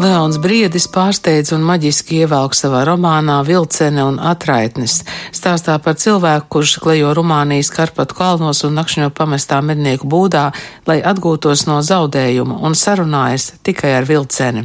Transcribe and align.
Leons 0.00 0.38
Briedis 0.40 0.86
pārsteidz 0.88 1.50
un 1.52 1.64
maģiski 1.66 2.22
ievelk 2.22 2.54
savā 2.56 2.86
romānā 2.88 3.34
Vilcene 3.44 4.00
un 4.06 4.16
atraitnes. 4.30 5.00
Stāstā 5.36 5.74
par 5.84 5.98
cilvēku, 6.00 6.46
kurš 6.54 6.76
klejo 6.80 7.10
Rumānijas 7.18 7.68
Karpatu 7.74 8.16
kalnos 8.16 8.62
un 8.64 8.78
nakšņo 8.78 9.10
pamestā 9.12 9.58
mednieku 9.60 10.08
būdā, 10.08 10.46
lai 10.88 11.00
atgūtos 11.04 11.66
no 11.68 11.80
zaudējuma 11.84 12.62
un 12.64 12.76
sarunājas 12.78 13.50
tikai 13.66 13.90
ar 13.98 14.08
vilceni. 14.08 14.62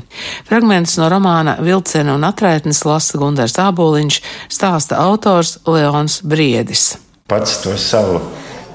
Fragments 0.47 0.96
no 1.01 1.10
romāna 1.11 1.57
Vilcene 1.60 2.13
un 2.15 2.24
atraitnes 2.24 2.86
lasa 2.88 3.19
Gundars 3.19 3.57
Āboliņš, 3.60 4.19
stāsta 4.47 5.02
autors 5.04 5.57
Leons 5.68 6.21
Briedis. 6.24 6.93
Pats 7.27 7.57
to 7.65 7.74
savu 7.82 8.21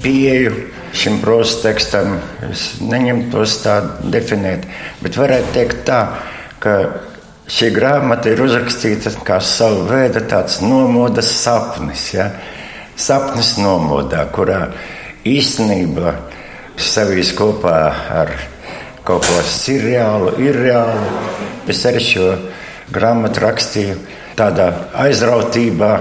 pieeju 0.03 0.67
šim 0.93 1.23
prozas 1.25 1.63
tekstam 1.63 2.19
es 2.51 2.67
neņemtu 2.85 3.33
tos 3.33 3.57
tā 3.65 3.79
definēt, 4.13 4.69
bet 5.01 5.17
varētu 5.17 5.57
teikt 5.57 5.83
tā, 5.89 6.03
ka 6.61 6.75
šī 7.51 7.71
grāmata 7.75 8.31
ir 8.31 8.43
uzrakstīta 8.45 9.13
kā 9.27 9.41
sava 9.43 9.87
veida 9.89 10.23
tāds 10.29 10.61
nomodas 10.63 11.33
sapnis. 11.41 12.11
Ja? 12.15 12.31
Sapnis 13.01 13.57
nomodā, 13.59 14.27
kurā 14.35 14.67
īstenībā 15.25 16.15
savīs 16.81 17.33
kopā 17.37 17.77
ar 18.21 18.33
kaut 19.05 19.27
ko 19.27 19.43
sirreālu, 19.49 20.37
irreālu. 20.45 21.11
Es 21.71 21.83
arī 21.89 22.03
šo 22.05 22.31
grāmatu 22.93 23.45
rakstīju 23.45 23.97
tādā 24.39 24.71
aizrautībā, 25.01 25.93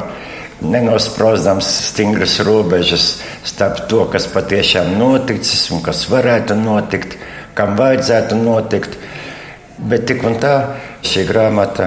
nenospraudams 0.60 1.68
stingras 1.88 2.40
robežas 2.44 3.06
starp 3.48 3.86
to, 3.92 4.04
kas 4.12 4.28
patiešām 4.32 4.98
noticis 5.00 5.70
un 5.72 5.84
kas 5.86 6.04
varētu 6.12 6.58
notikt, 6.60 7.16
kam 7.56 7.78
vajadzētu 7.80 8.40
notikt. 8.40 8.98
Bet 9.80 10.10
tik 10.10 10.26
un 10.28 10.36
tā 10.42 10.56
šī 11.08 11.24
grāmata 11.30 11.86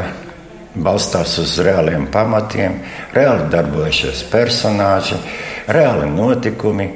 balstās 0.72 1.34
uz 1.42 1.58
reāliem 1.60 2.06
pamatiem, 2.12 2.78
reāli 3.12 3.50
darbojušies 3.52 4.24
personāļi, 4.32 5.18
reāli 5.76 6.08
notikumi. 6.14 6.88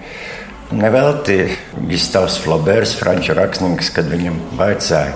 Nevelti 0.66 1.44
Gistavs 1.86 2.40
Flabērs, 2.42 2.96
franču 2.98 3.36
rakstnieks, 3.38 3.92
kad 3.94 4.08
viņam 4.10 4.40
vaicāja, 4.58 5.12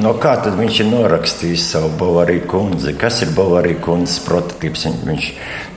no 0.00 0.14
kā 0.22 0.38
tad 0.40 0.56
viņš 0.56 0.78
ir 0.80 0.88
norakstījis 0.88 1.66
savu 1.74 1.90
Bavāriju 2.00 2.46
kundzi, 2.48 2.94
kas 2.96 3.20
ir 3.26 3.34
Bavārija 3.36 3.82
kundzes 3.84 4.22
prototyps. 4.24 4.86
Viņš 5.04 5.28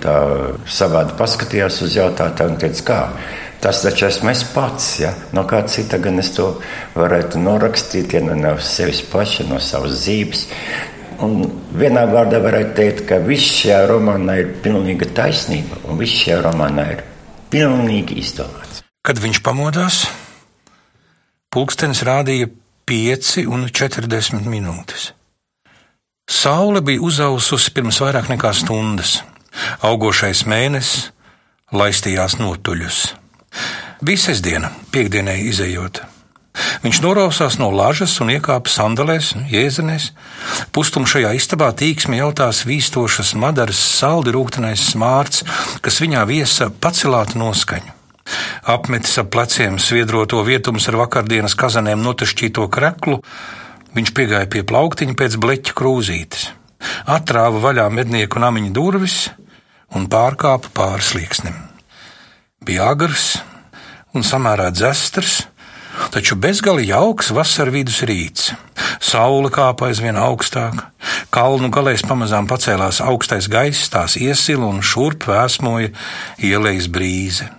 tā 0.05 0.15
savādi 0.69 1.17
paskatījās 1.19 1.81
uz 1.83 1.97
jautājumu 1.99 2.53
un 2.53 2.61
teica, 2.61 2.85
kā. 2.87 3.01
Tas 3.59 3.81
taču 3.83 4.07
esmu 4.07 4.31
es 4.31 4.45
pats. 4.53 4.87
Ja? 5.01 5.11
No 5.35 5.43
kā 5.47 5.61
cita 5.67 5.99
gan 5.99 6.21
es 6.21 6.31
to 6.35 6.53
varētu 6.95 7.41
norakstīt, 7.43 8.15
ja 8.15 8.23
nu 8.23 8.37
no 8.39 8.55
sevis 8.63 9.01
paša, 9.11 9.49
no 9.49 9.59
savas 9.63 9.99
dzīves. 10.05 10.45
Un 11.25 11.41
vienā 11.75 12.05
vārdā 12.07 12.39
varētu 12.39 12.75
teikt, 12.77 13.03
ka 13.09 13.19
viss 13.23 13.57
šajā 13.59 13.81
romānā 13.91 14.37
ir 14.39 14.53
pilnīga 14.63 15.09
taisnība, 15.17 15.81
un 15.89 15.99
viss 15.99 16.21
šajā 16.23 16.39
romānā 16.45 16.87
ir 16.93 17.03
pilnīgi 17.51 18.21
izdomāts. 18.21 18.79
Kad 19.03 19.19
viņš 19.19 19.41
pamodās, 19.43 20.05
pulkstenis 21.51 22.05
rādīja 22.07 22.47
5 22.87 23.45
un 23.51 23.67
40 23.67 24.47
minūtes. 24.47 25.11
Saule 26.29 26.79
bija 26.85 27.01
uzaususi 27.03 27.73
pirms 27.75 27.99
vairāk 28.03 28.29
nekā 28.31 28.53
stundas. 28.55 29.19
Augošais 29.83 30.45
mēnesis 30.47 31.09
laistījās 31.73 32.37
notuļus. 32.39 32.99
Bija 33.99 34.29
sestdiena, 34.29 34.69
piekdienai 34.93 35.41
izējot. 35.49 35.99
Viņš 36.85 37.01
norausās 37.03 37.57
no 37.59 37.67
lažas 37.75 38.13
un 38.23 38.31
iekāpa 38.31 38.71
sandalēs, 38.71 39.33
jēzenēs. 39.51 40.09
Pustumšajā 40.75 41.33
istabā 41.35 41.67
tīksmi 41.75 42.21
jautās 42.21 42.61
vīstošas 42.67 43.33
madaras 43.39 43.79
saldi 43.99 44.31
rūktenais 44.35 44.85
smārts, 44.93 45.43
kas 45.83 45.99
viņā 45.99 46.23
viesa 46.29 46.69
pacelātu 46.71 47.41
noskaņu. 47.41 47.91
Apmetis 48.71 49.17
ap 49.19 49.33
pleciem 49.35 49.75
sviedroto 49.83 50.39
vietumus 50.47 50.87
ar 50.87 50.99
vakardienas 51.01 51.57
kazanēm 51.59 51.99
notašķīto 52.05 52.69
kreklu, 52.71 53.19
viņš 53.99 54.15
piegāja 54.15 54.47
pie 54.47 54.63
plauktiņa 54.63 55.17
pēc 55.19 55.35
bleķa 55.43 55.75
krūzītes, 55.75 56.47
atrāva 57.03 57.59
vaļā 57.67 57.89
mednieku 57.91 58.39
namiņa 58.39 58.71
durvis 58.79 59.19
un 59.91 60.07
pārkāpa 60.07 60.71
pāri 60.71 61.03
slieksnim. 61.11 61.59
Bija 62.63 62.93
agrs 62.93 63.39
un 64.15 64.25
samērā 64.25 64.69
dzestrs, 64.73 65.43
taču 66.13 66.37
bezgali 66.39 66.87
jauks 66.87 67.31
vasaras 67.35 67.73
vidus 67.73 67.99
rīts. 68.07 68.53
Saule 69.03 69.51
kāpa 69.53 69.89
aizvien 69.89 70.17
augstāk, 70.19 70.81
kalnu 71.33 71.69
galēs 71.73 72.05
pamazām 72.07 72.47
pacēlās 72.49 73.01
augstais 73.05 73.49
gaiss, 73.51 73.89
tās 73.91 74.17
iesila 74.19 74.69
un 74.69 74.81
šurp 74.85 75.27
vēsmoja 75.29 75.91
ielejas 76.37 76.89
brīze. 76.91 77.49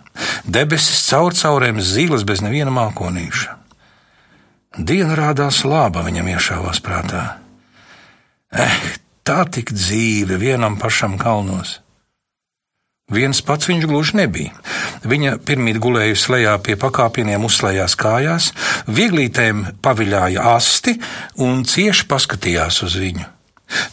Debesis 0.44 1.04
caur 1.08 1.36
caurēm 1.36 1.80
zilas 1.80 2.26
bez 2.28 2.42
neviena 2.44 2.72
mākonīša. 2.74 3.56
Diena 4.78 5.16
rādās 5.18 5.64
laba 5.66 6.04
viņam 6.06 6.28
iešāvās 6.30 6.80
prātā. 6.84 7.24
Eh, 8.54 8.76
tā 9.26 9.44
tik 9.50 9.72
dzīve 9.74 10.38
vienam 10.38 10.76
pašam 10.78 11.16
kalnos. 11.18 11.80
Viens 13.10 13.40
pats 13.42 13.66
viņš 13.70 13.86
gluži 13.90 14.20
nebija. 14.20 14.54
Viņa 15.02 15.36
pirmīt 15.46 15.80
gulējusi 15.82 16.32
lejā 16.36 16.54
pie 16.62 16.76
pakāpieniem, 16.78 17.42
uzslējās 17.46 17.96
kājās, 17.98 18.52
vieglītēm 18.86 19.64
paviļāja 19.82 20.46
asti 20.54 20.96
un 21.42 21.64
cieši 21.66 22.06
paskatījās 22.10 22.82
uz 22.86 22.96
viņu. 23.00 23.26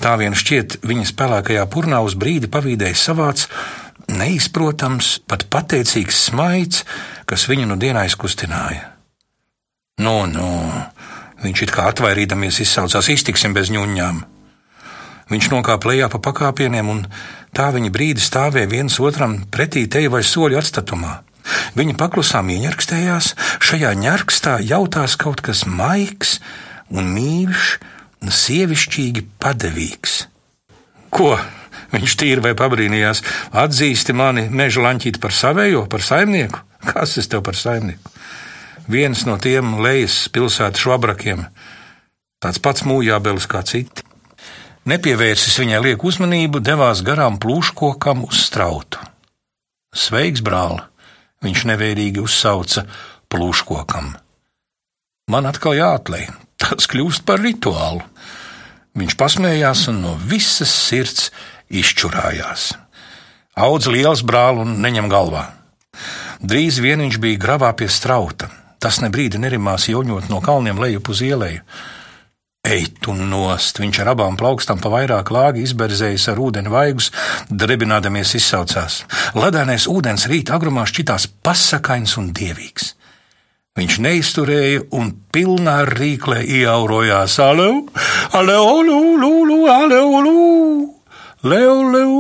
Tā 0.02 0.16
vien 0.18 0.34
šķiet, 0.38 0.80
viņas 0.86 1.14
pelēkajā 1.18 1.66
purnā 1.74 2.02
uz 2.06 2.18
brīdi 2.18 2.50
pavīdēja 2.50 2.98
savāds, 2.98 3.46
neizprotams, 4.10 5.18
pat 5.30 5.46
pateicīgs 5.54 6.24
smaids, 6.30 6.86
kas 7.30 7.46
viņu 7.50 7.68
nu 7.70 7.78
dienā 7.82 8.08
izkustināja. 8.08 8.94
No, 10.02 10.26
nu, 10.30 10.46
nu, 10.46 10.82
viņš 11.44 11.64
it 11.66 11.74
kā 11.74 11.88
atvairīdamies 11.92 12.62
izsaucās, 12.64 13.10
iztiksim 13.14 13.54
bez 13.58 13.72
ņuņām. 13.74 14.24
Viņš 15.28 15.50
nokāpa 15.52 15.92
lejā 15.92 16.08
pa 16.12 16.22
pakāpieniem 16.24 16.88
un 16.88 17.02
Tā 17.58 17.72
viņi 17.74 17.90
brīdi 17.90 18.22
stāvēja 18.22 18.70
viens 18.70 19.00
otram 19.02 19.40
pretī 19.50 19.88
teju 19.90 20.12
vai 20.14 20.22
soļu 20.22 20.60
atstatumā. 20.60 21.24
Viņi 21.74 21.96
paklusām 21.98 22.52
ieņarkstējās, 22.54 23.32
šajā 23.66 23.96
ņarkstā 23.98 24.60
jautās 24.68 25.16
kaut 25.18 25.42
kas 25.42 25.64
maigs 25.66 26.38
un 26.94 27.10
mīļš 27.16 27.72
un 28.22 28.34
sievišķīgi 28.34 29.26
padevīgs. 29.42 30.20
Ko? 31.10 31.34
Viņš 31.88 32.18
tīri 32.20 32.44
vai 32.44 32.54
pabrīnījās, 32.60 33.24
atzīsti 33.58 34.14
mani 34.14 34.46
meža 34.54 34.84
laņķīt 34.84 35.22
par 35.24 35.34
savējo, 35.34 35.86
par 35.90 36.04
saimnieku? 36.06 36.62
Kas 36.92 37.16
es 37.18 37.32
tev 37.32 37.42
par 37.48 37.58
saimnieku? 37.58 38.12
Viens 38.92 39.24
no 39.26 39.40
tiem 39.42 39.80
lejas 39.82 40.28
pilsētas 40.36 40.84
švabrakiem, 40.84 41.48
tāds 42.44 42.62
pats 42.64 42.86
mūjābelis 42.88 43.50
kā 43.50 43.64
citi 43.66 44.07
nepievērsis 44.88 45.58
viņai 45.62 45.82
lieku 45.84 46.10
uzmanību, 46.12 46.62
devās 46.64 47.04
garām 47.06 47.38
plūškokam 47.42 48.26
uz 48.28 48.46
strautu. 48.48 49.02
Sveiks, 49.96 50.44
brāl! 50.46 50.80
Viņš 51.46 51.68
nevērīgi 51.70 52.24
uzsauca 52.24 52.88
plūškokam. 53.30 54.16
Man 55.30 55.46
atkal 55.46 55.76
jāatlēj, 55.78 56.30
tas 56.58 56.90
kļūst 56.90 57.26
par 57.28 57.44
rituālu. 57.44 58.02
Viņš 58.98 59.14
pasmējās 59.20 59.84
un 59.92 60.02
no 60.02 60.16
visas 60.18 60.72
sirds 60.74 61.30
izčurājās. 61.70 62.72
Audz 63.58 63.90
liels 63.92 64.24
brāl 64.26 64.64
un 64.64 64.80
neņem 64.82 65.10
galvā. 65.12 65.44
Drīz 66.42 66.80
vien 66.82 67.02
viņš 67.02 67.20
bija 67.22 67.42
gravā 67.42 67.70
pie 67.78 67.90
strauta. 67.90 68.50
Tas 68.78 69.00
ne 69.02 69.10
brīdi 69.14 69.42
nerimās 69.42 69.88
joņot 69.90 70.30
no 70.30 70.42
kalniem 70.46 70.78
lejup 70.82 71.10
uz 71.10 71.24
ielēju. 71.26 71.64
Ej, 72.68 72.90
tu 73.00 73.14
nost! 73.16 73.78
Viņš 73.80 74.02
ar 74.04 74.10
abām 74.12 74.36
plaukstām 74.36 74.82
pa 74.84 74.90
vairāk 74.92 75.30
lāgi 75.32 75.62
izberzējis 75.64 76.26
ar 76.34 76.40
ūdeni 76.44 76.72
vaigus, 76.74 77.14
drebinādamies 77.48 78.34
izsaucās. 78.36 79.06
Ledānais 79.40 79.86
ūdens 79.88 80.28
rīt 80.28 80.52
agrumā 80.52 80.84
šķitās 80.90 81.30
pasakains 81.48 82.18
un 82.20 82.34
dievīgs. 82.36 82.92
Viņš 83.80 84.00
neizturēja 84.04 84.84
un 85.00 85.14
pilnā 85.32 85.78
rīklē 85.88 86.42
ieaurojās: 86.44 87.38
Aleu, 87.40 87.86
aleu, 88.36 88.84
leu, 88.84 89.32
leu, 89.48 89.62
aleu, 89.72 90.12
leu, 90.28 90.44
leu, 91.48 91.80
leu, 91.94 92.18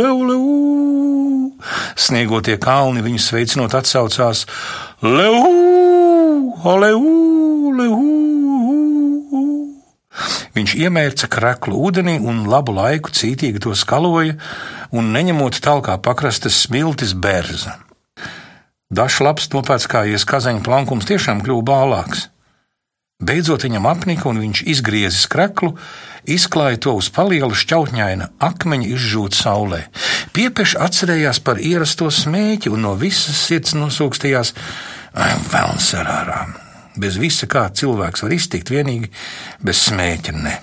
leu, 0.00 0.18
leu. 0.32 1.54
Sniegotie 1.94 2.58
kalni 2.58 3.06
viņu 3.06 3.22
sveicinot 3.22 3.78
atsaucās: 3.78 4.46
Leu, 5.06 5.44
aleu, 6.64 6.98
leu. 6.98 7.49
Viņš 10.56 10.74
iemērca 10.80 11.28
kreklu 11.30 11.78
ūdenī 11.88 12.18
un 12.20 12.44
labu 12.50 12.74
laiku 12.76 13.12
cītīgi 13.14 13.62
to 13.64 13.74
skaloja, 13.78 14.36
un 14.90 15.12
neņemot 15.14 15.60
talkā 15.64 15.96
pakrastes 16.02 16.58
smiltis 16.66 17.14
bērza. 17.14 17.78
Dažs 18.90 19.20
labs 19.22 19.50
nopēc 19.52 19.86
kā 19.86 20.02
ies 20.10 20.26
kazaņa 20.26 20.64
plankums 20.66 21.06
tiešām 21.06 21.44
kļuva 21.44 21.66
bālāks. 21.68 22.26
Beidzot 23.20 23.66
viņam 23.66 23.84
apnika, 23.86 24.30
un 24.30 24.40
viņš 24.40 24.62
izgriezis 24.72 25.26
kreklu, 25.30 25.74
izklāja 26.24 26.80
to 26.86 26.94
uz 26.98 27.10
palielu 27.12 27.52
šķautņaina 27.52 28.30
akmeņa 28.40 28.88
izžūt 28.96 29.36
saulē. 29.36 29.82
Piepeš 30.32 30.78
atcerējās 30.80 31.42
par 31.44 31.60
ierasto 31.60 32.08
smēķi 32.08 32.72
un 32.72 32.88
no 32.88 32.96
visas 32.98 33.44
sirds 33.44 33.76
nosūkstījās 33.76 34.54
Velns 35.52 35.92
ar 36.00 36.12
ārām! 36.16 36.69
Bez 37.00 37.16
visa, 37.20 37.48
kā 37.48 37.68
cilvēks 37.72 38.24
var 38.26 38.34
iztikt, 38.36 38.72
vienīgi 38.72 39.10
bez 39.64 39.80
smēķa 39.88 40.36
ne. 40.36 40.58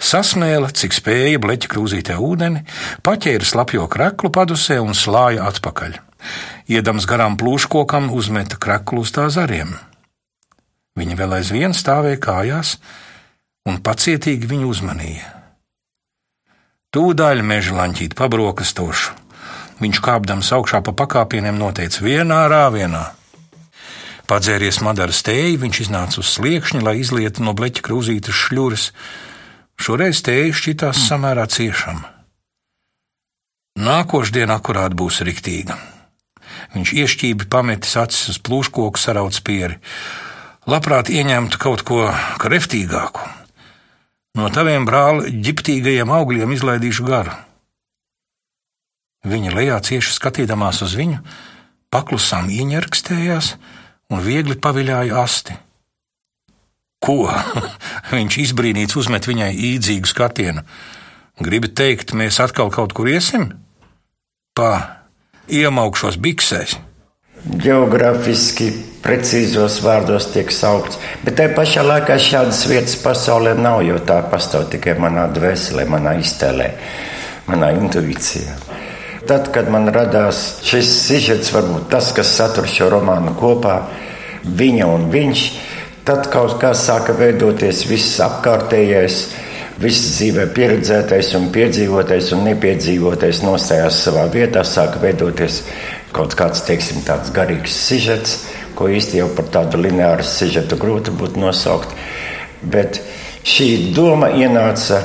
Sasmēla, 0.00 0.70
cik 0.72 0.94
spēja 0.96 1.40
bleķa 1.40 1.68
krūzītē 1.72 2.16
ūdeni, 2.20 2.64
paķēra 3.04 3.46
slapjo 3.46 3.86
kreklu 3.92 4.32
padusē 4.32 4.80
un 4.80 4.96
slāja 4.96 5.48
atpakaļ. 5.50 5.98
Iedams 6.70 7.06
garām 7.08 7.36
plūškokam, 7.40 8.08
uzmeta 8.14 8.56
kreklu 8.60 9.04
uz 9.04 9.12
tā 9.16 9.28
zariem. 9.32 9.74
Viņa 10.98 11.16
vēl 11.16 11.36
aizvien 11.40 11.76
stāvēja 11.76 12.20
kājās 12.20 12.76
un 13.68 13.80
pacietīgi 13.84 14.48
viņu 14.50 14.72
uzmanīja. 14.72 15.28
Tūdaļ 16.90 17.44
meža 17.46 17.76
laņķīt 17.76 18.16
pabrokastošu. 18.18 19.16
Viņš 19.80 20.00
kāpdams 20.04 20.50
augšā 20.52 20.82
pa 20.84 20.92
pakāpieniem 20.96 21.56
noteica 21.56 22.02
vienā 22.04 22.42
rāvienā. 22.50 23.04
Padzēries 24.30 24.78
madara 24.86 25.10
stēju, 25.10 25.58
viņš 25.64 25.78
iznāca 25.88 26.20
uz 26.22 26.28
sliekšņa, 26.36 26.84
lai 26.86 27.00
izlietu 27.00 27.42
no 27.42 27.50
bleķa 27.58 27.82
krūzītes 27.82 28.36
šļūras. 28.44 28.84
Šoreiz 29.80 30.20
stēja 30.20 30.54
šķitās 30.54 31.00
samērā 31.08 31.48
ciešama. 31.50 32.06
Nākošdiena 33.80 34.60
akurāt 34.60 34.94
būs 34.94 35.18
riktīga. 35.26 35.74
Viņš 36.76 36.92
iešķībi 37.02 37.48
pametis 37.50 37.96
acis 37.98 38.30
uz 38.34 38.38
plūškoku 38.46 39.02
sarauc 39.02 39.34
pieri. 39.46 39.80
Labprāt 40.70 41.10
ieņemtu 41.10 41.58
kaut 41.58 41.82
ko 41.88 42.06
kreftīgāku. 42.38 43.26
No 44.38 44.46
taviem 44.54 44.86
brāli 44.86 45.32
ģiptīgajiem 45.42 46.10
augļiem 46.14 46.54
izlaidīšu 46.54 47.06
garu. 47.08 47.34
Viņa 49.26 49.56
lejā 49.56 49.80
cieši 49.84 50.14
skatīdamās 50.14 50.84
uz 50.86 50.94
viņu, 50.96 51.18
paklusām 51.90 52.46
ieņerkstējās, 52.54 53.54
un 54.10 54.22
viegli 54.24 54.58
paviļāja 54.58 55.18
asti. 55.22 55.56
Ko? 57.00 57.30
Viņš 58.12 58.38
izbrīnīts 58.44 58.98
uzmet 59.00 59.28
viņai 59.30 59.52
īdzīgu 59.72 60.10
skatienu. 60.10 60.64
Gribi 61.40 61.70
teikt, 61.72 62.12
mēs 62.12 62.40
atkal 62.42 62.68
kaut 62.74 62.92
kur 62.92 63.08
iesim? 63.08 63.48
Pā, 64.56 64.72
iemaukšos 65.48 66.18
biksēs. 66.20 66.76
Geogrāfiski 67.40 68.66
precīzos 69.00 69.78
vārdos 69.80 70.26
tiek 70.34 70.50
saukts, 70.52 70.98
bet 71.24 71.38
tajā 71.38 71.54
pašā 71.56 71.84
laikā 71.86 72.18
šādas 72.20 72.66
vietas 72.68 72.98
pasaulē 73.00 73.54
nav, 73.56 73.80
jo 73.86 73.96
tā 74.04 74.18
pastāv 74.28 74.66
tikai 74.74 74.98
manā 75.00 75.24
dvēselē, 75.32 75.86
manā 75.88 76.18
iztēlē, 76.20 76.68
manā 77.48 77.72
intuīcijā. 77.78 78.58
Tad, 79.30 79.52
kad 79.54 79.68
man 79.70 79.84
radās 79.94 80.38
šis 80.66 80.88
sižets, 81.04 81.52
varbūt 81.54 81.84
tas, 81.92 82.08
kas 82.10 82.32
satur 82.34 82.66
šo 82.66 82.88
romānu 82.90 83.30
kopā, 83.38 83.76
viņa 84.42 84.88
un 84.90 85.04
viņš, 85.12 85.42
tad 86.08 86.26
kaut 86.32 86.56
kā 86.58 86.72
sāka 86.74 87.14
veidoties 87.14 87.84
viss 87.86 88.16
apkārtējais. 88.24 89.20
Viss 89.80 90.08
dzīvē 90.16 90.48
pieredzētais, 90.56 91.30
un 91.38 91.46
piedzīvotais 91.54 92.32
un 92.34 92.42
nepiedzīvotais 92.48 93.44
nostājās 93.46 94.02
savā 94.08 94.26
vietā, 94.34 94.64
sāka 94.66 94.98
veidoties 94.98 95.62
kaut 96.10 96.34
kāds, 96.34 96.66
teiksim, 96.66 96.98
tāds 97.06 97.30
garīgs 97.30 97.78
sižets, 97.86 98.34
ko 98.74 98.90
īsti 98.90 99.22
jau 99.22 99.30
par 99.38 99.46
tādu 99.54 99.78
lineāru 99.86 100.26
sižetu 100.26 100.74
grūti 100.74 101.14
būtu 101.14 101.38
nosaukt. 101.38 101.94
Bet 102.66 102.98
šī 103.46 103.94
doma 103.94 104.34
ienāca 104.34 105.04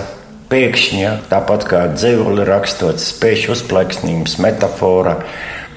pēkšņi, 0.49 1.03
tāpat 1.31 1.65
kā 1.69 1.81
dzīvuli 1.93 2.45
rakstot, 2.47 3.01
spēļu 3.01 3.53
uzplaiksnījums, 3.55 4.37
metāfora. 4.43 5.17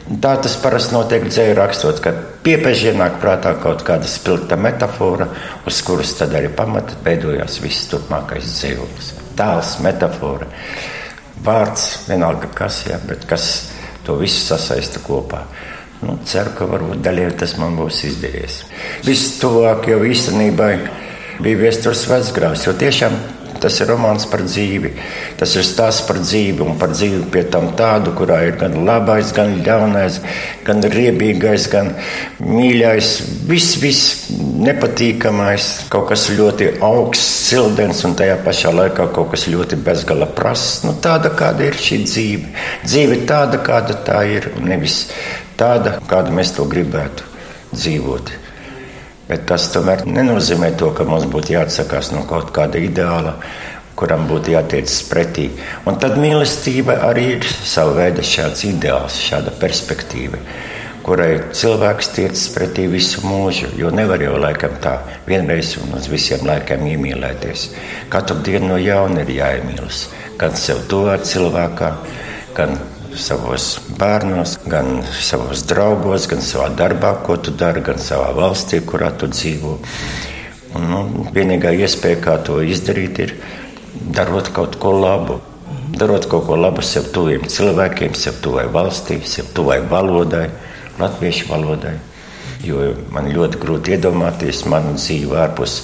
Tā 0.09 0.35
tas 0.41 0.55
parasti 0.63 0.95
notiek 0.97 1.27
dzēju 1.29 1.57
rakstot, 1.59 1.99
kad 2.05 2.21
piepeži 2.45 2.93
ienāk 2.93 3.19
prātā 3.21 3.53
kaut 3.61 3.83
kāda 3.85 4.09
spilgta 4.09 4.57
metāfora, 4.57 5.29
uz 5.69 5.81
kuras 5.85 6.15
tad 6.17 6.37
arī 6.39 6.49
pamata 6.57 6.97
veidojās 7.05 7.59
viss 7.61 7.89
turpmākais 7.91 8.49
dzīvlis. 8.55 9.11
Tēls, 9.37 9.75
metāfora, 9.85 10.49
vārds, 11.45 11.91
vienalga 12.09 12.49
kas, 12.57 12.87
jā, 12.89 12.97
bet 13.09 13.29
kas 13.29 13.51
to 14.07 14.17
visu 14.21 14.41
sasaista 14.47 15.03
kopā. 15.05 15.45
Nu, 15.99 16.15
ceru, 16.25 16.55
ka 16.57 16.67
varbūt 16.71 17.03
daļai 17.03 17.33
tas 17.41 17.57
man 17.59 17.75
būs 17.77 18.05
izdevies. 18.07 18.63
Viss 19.05 19.37
tuvāk 19.43 19.91
jau 19.91 19.99
īstenībā 20.07 20.71
bija 21.43 21.59
viestures 21.59 22.05
vecgrāvs, 22.09 22.65
jo 22.69 22.75
tiešām 22.79 23.17
Tas 23.63 23.79
ir 23.83 23.91
romāns 23.91 24.27
par 24.31 24.43
dzīvi. 24.47 24.93
Tas 25.39 25.55
ir 25.59 25.67
stāsts 25.67 26.07
par 26.09 26.21
dzīvi 26.23 26.65
un 26.65 26.79
par 26.81 26.93
dzīvi 26.95 27.25
pie 27.33 27.45
tam 27.53 27.71
tādu, 27.79 28.15
kurā 28.19 28.41
ir 28.49 28.59
gan 28.61 28.77
labais, 28.87 29.33
gan 29.37 29.57
ļaunais, 29.67 30.21
gan 30.67 30.83
riebīgais, 30.95 31.69
gan 31.73 31.93
mīļais. 32.43 33.13
Viss, 33.49 33.79
viss 33.83 34.31
nepatīkamais, 34.63 35.69
kaut 35.93 36.09
kas 36.13 36.29
ļoti 36.35 36.75
augsts, 36.85 37.49
sildens 37.49 38.03
un 38.07 38.17
tajā 38.19 38.39
pašā 38.45 38.73
laikā 38.75 39.09
kaut 39.15 39.33
kas 39.35 39.47
ļoti 39.51 39.79
bezgala 39.87 40.29
prasts. 40.39 40.85
Nu, 40.87 40.97
tāda, 41.03 41.33
kāda 41.39 41.69
ir 41.69 41.79
šī 41.79 42.03
dzīve. 42.05 42.53
Dzīve 42.85 43.23
tāda, 43.29 43.63
kāda 43.65 43.99
tā 44.07 44.23
ir, 44.29 44.53
un 44.59 44.69
nevis 44.73 45.07
tāda, 45.59 45.99
kāda 46.11 46.35
mēs 46.35 46.55
to 46.57 46.69
gribētu 46.69 47.27
dzīvot. 47.75 48.48
Bet 49.29 49.45
tas 49.49 49.67
tomēr 49.75 50.07
nenozīmē 50.09 50.73
to, 50.81 50.89
ka 50.97 51.05
mums 51.05 51.27
būtu 51.29 51.53
jāatsakās 51.53 52.15
no 52.15 52.23
kaut 52.29 52.49
kāda 52.57 52.81
ideāla, 52.81 53.35
kuram 53.99 54.25
būtu 54.31 54.55
jātiecas 54.55 55.03
pretī. 55.11 55.51
Un 55.85 55.99
tad 56.01 56.17
mīlestība 56.21 57.01
arī 57.09 57.27
ir 57.37 57.47
sava 57.47 57.97
veida 57.99 58.25
šāds 58.25 58.65
ideāls, 58.71 59.19
šāda 59.21 59.53
perspektīva, 59.61 60.41
kurai 61.05 61.31
cilvēks 61.61 62.13
tiecas 62.17 62.47
pretī 62.55 62.87
visu 62.89 63.25
mūžu. 63.27 63.73
Jo 63.77 63.93
nevar 63.93 64.23
jau 64.25 64.39
laikam 64.41 64.79
tā 64.85 64.97
vienreiz 65.29 65.75
un 65.83 65.99
uz 65.99 66.09
visiem 66.09 66.47
laikiem 66.49 66.87
iemīlēties. 66.95 67.67
Katru 68.13 68.41
dienu 68.47 68.73
no 68.73 68.81
jauna 68.81 69.27
ir 69.27 69.35
jāiemīlas. 69.43 70.07
Gan 70.41 70.57
sev 70.57 70.87
tuvā 70.89 71.19
cilvēkā, 71.21 71.93
gan 72.57 72.79
savos 73.17 73.79
bērnos, 73.99 74.59
gan 74.69 75.03
savos 75.21 75.65
draugos, 75.69 76.27
gan 76.31 76.43
savā 76.45 76.69
darbā, 76.77 77.15
ko 77.25 77.37
tu 77.41 77.53
dari, 77.55 77.83
gan 77.85 78.01
savā 78.03 78.31
valstī, 78.37 78.81
kurā 78.85 79.11
tu 79.19 79.29
dzīvo. 79.31 79.77
Un, 80.77 80.89
nu, 80.91 81.01
vienīgā 81.35 81.73
iespēja, 81.79 82.21
kā 82.25 82.37
to 82.45 82.61
izdarīt, 82.63 83.21
ir 83.25 83.35
darot 84.15 84.53
kaut 84.55 84.77
ko 84.81 84.93
labu. 84.99 85.39
Darot 85.99 86.29
kaut 86.31 86.47
ko 86.47 86.59
labu 86.59 86.85
sev 86.85 87.09
tuviem 87.15 87.47
cilvēkiem, 87.49 88.15
sev 88.15 88.43
tuvai 88.45 88.67
valstī, 88.73 89.23
sev 89.25 89.49
tuvai 89.57 89.81
valodai, 89.89 90.47
latviešu 91.01 91.49
valodai. 91.49 91.97
Jo 92.65 92.93
man 93.15 93.31
ļoti 93.33 93.63
grūti 93.63 93.95
iedomāties 93.97 94.65
manu 94.69 94.97
dzīvi 94.99 95.39
ārpus. 95.39 95.81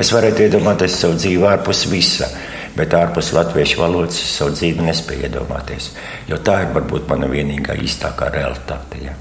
Es 0.00 0.12
varētu 0.14 0.46
iedomāties 0.46 0.96
savu 1.02 1.18
dzīvi 1.18 1.46
ārpus 1.50 1.84
visa 1.90 2.30
bet 2.76 2.94
ārpus 2.96 3.32
latviešu 3.36 3.80
valodas 3.82 4.20
es 4.22 4.32
savu 4.38 4.54
dzīvi 4.56 4.86
nespēju 4.86 5.26
iedomāties. 5.28 5.90
Jo 6.28 6.38
tā 6.44 6.58
ir 6.64 6.72
varbūt 6.76 7.08
mana 7.10 7.28
vienīgā 7.30 7.76
īstākā 7.84 8.30
realitāte, 8.32 9.02
ja, 9.04 9.14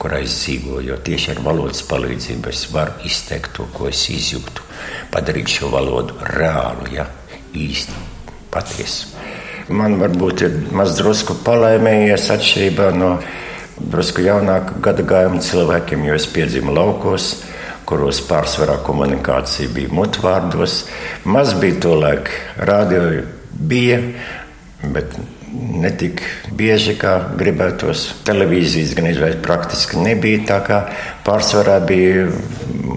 kurā 0.00 0.20
es 0.24 0.36
dzīvoju. 0.42 0.86
Jo 0.90 1.00
tieši 1.04 1.34
ar 1.36 1.42
valodas 1.46 1.82
palīdzību 1.88 2.52
es 2.52 2.66
varu 2.74 3.08
izteikt 3.08 3.54
to, 3.56 3.68
ko 3.74 3.88
es 3.88 4.04
izjūtu, 4.12 4.64
padarīt 5.14 5.58
šo 5.58 5.72
valodu 5.72 6.18
reālu, 6.36 6.90
ja, 6.94 7.08
īstu, 7.56 7.96
patiesu. 8.52 9.14
Man 9.68 9.98
varbūt 10.00 10.46
ir 10.46 10.54
maz 10.72 10.94
drusku 10.96 11.36
palaimējies 11.44 12.30
atšķirībā 12.32 12.88
no 12.96 13.18
drusku 13.78 14.24
jaunāku 14.24 14.80
gada 14.84 15.04
gājumu 15.04 15.42
cilvēkiem, 15.44 16.06
jo 16.08 16.16
es 16.16 16.26
piedzimu 16.32 16.72
laukos 16.72 17.34
kuros 17.88 18.20
pārsvarā 18.28 18.78
komunikācija 18.84 19.72
bija 19.74 19.94
mutvārdos. 19.96 20.82
Maz 21.24 21.54
bija 21.60 21.80
to 21.84 21.94
laiku, 21.96 22.36
radio 22.68 23.24
bija, 23.48 23.98
bet 24.92 25.16
ne 25.52 25.90
tik 25.96 26.20
bieži 26.56 26.94
kā 27.00 27.14
gribētos. 27.40 28.04
Televīzijas 28.28 28.92
gan 28.98 29.08
izvēlēt 29.10 29.40
praktiski 29.44 30.02
nebija 30.02 30.44
tā 30.52 30.58
kā 30.66 30.82
pārsvarā 31.26 31.78
bija 31.88 32.28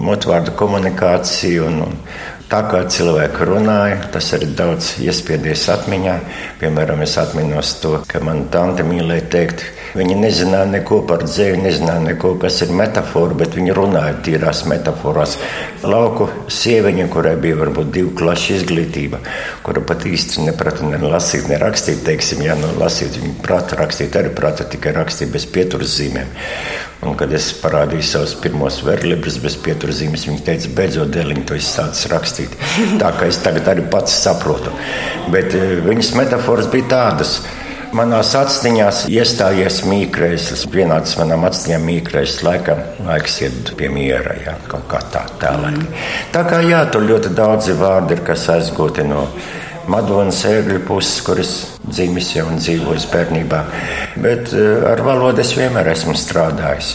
mutvārdu 0.01 0.55
komunikācija 0.59 1.63
un, 1.69 1.79
un 1.87 1.97
tā 2.51 2.63
kā 2.67 2.83
cilvēki 2.91 3.47
runāja, 3.47 4.01
tas 4.11 4.33
arī 4.35 4.51
daudz 4.57 4.97
iespiedies 5.03 5.69
atmiņā. 5.71 6.17
Piemēram, 6.59 7.05
es 7.05 7.15
atminos 7.21 7.77
to, 7.83 8.01
ka 8.07 8.19
man 8.23 8.49
tante 8.51 8.83
mīlēja 8.87 9.29
teikt, 9.37 9.63
ka 9.63 9.80
Viņi 9.91 10.15
nezināja 10.15 10.69
neko 10.71 11.01
par 11.07 11.25
dzēju, 11.25 11.57
nezināja 11.65 12.03
neko, 12.05 12.33
kas 12.39 12.61
ir 12.63 12.71
metafora, 12.75 13.35
bet 13.41 13.57
viņi 13.57 13.73
runāja 13.75 14.13
tīrās 14.23 14.63
metaforās. 14.71 15.35
Lauku 15.83 16.29
sieviņa, 16.51 17.07
kurai 17.11 17.35
bija 17.41 17.57
varbūt 17.59 17.91
divu 17.97 18.13
klašu 18.21 18.55
izglītība, 18.59 19.19
kura 19.65 19.83
pat 19.83 20.05
īsti 20.07 20.45
neprata 20.47 20.87
ne 20.87 21.01
lasīt, 21.01 21.49
ne 21.51 21.59
rakstīt, 21.59 22.05
teiksim, 22.07 22.45
ja 22.45 22.55
nu 22.59 22.71
lasīt, 22.79 23.17
viņa 23.19 23.35
prata 23.43 23.81
rakstīt, 23.81 24.15
arī 24.15 24.31
prata 24.35 24.67
tikai 24.71 24.95
rakstīt 24.95 25.33
bez 25.33 25.49
pieturas 25.51 25.97
zīmēm. 25.99 26.31
Un, 27.01 27.15
kad 27.17 27.31
es 27.33 27.47
parādīju 27.57 28.05
savus 28.05 28.35
pirmos 28.37 28.77
verlibras 28.85 29.39
bez 29.41 29.55
pieturzīmes, 29.65 30.27
viņi 30.29 30.43
teica, 30.45 30.69
beidzot, 30.77 31.09
dēliņ, 31.15 31.39
to 31.49 31.57
es 31.57 31.71
sācu 31.73 32.11
rakstīt. 32.13 32.53
Tā 33.01 33.09
kā 33.17 33.25
es 33.31 33.41
tagad 33.41 33.71
arī 33.73 33.87
pats 33.89 34.19
saprotu. 34.21 34.71
Bet 35.33 35.55
eh, 35.57 35.79
viņas 35.81 36.13
metaforas 36.19 36.69
bija 36.71 36.91
tādas. 36.93 37.39
Manās 37.91 38.29
atstiņās 38.39 39.01
iestājies 39.11 39.81
mīkrais, 39.83 40.45
vienāds 40.71 41.17
manām 41.19 41.43
atstiņām 41.49 41.81
mīkrais, 41.89 42.37
laikam 42.47 42.79
laiks 43.03 43.41
iet 43.43 43.73
pie 43.75 43.89
miera, 43.91 44.37
jā, 44.45 44.53
kaut 44.71 44.85
kā 44.91 45.01
tā 45.11 45.25
tēlēni. 45.41 45.89
Tā 46.31 46.45
kā 46.47 46.61
jā, 46.63 46.85
tur 46.93 47.03
ļoti 47.09 47.33
daudzi 47.35 47.75
vārdi 47.75 48.15
ir, 48.15 48.23
kas 48.29 48.47
aizgūti 48.53 49.03
no 49.09 49.25
Madonas 49.89 50.43
ēgļu 50.45 50.81
puses, 50.85 51.17
kuras 51.25 51.51
dzimis 51.81 52.35
jau 52.35 52.45
un 52.51 52.59
dzīvojis 52.61 53.07
bērnībā. 53.11 53.61
Bet 54.21 54.53
eh, 54.53 54.85
ar 54.91 55.01
valodu 55.05 55.41
es 55.41 55.55
vienmēr 55.57 55.91
esmu 55.93 56.13
strādājis. 56.17 56.93